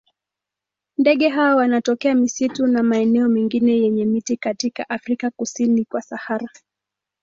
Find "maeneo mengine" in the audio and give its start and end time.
2.83-3.71